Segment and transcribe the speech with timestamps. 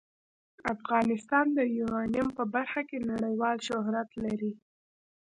[0.73, 4.53] افغانستان د یورانیم په برخه کې نړیوال شهرت لري.